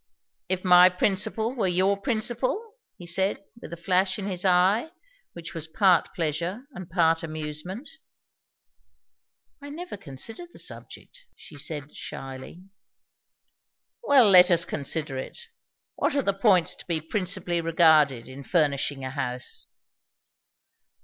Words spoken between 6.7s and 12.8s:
and part amusement. "I never considered the subject," she said shyly.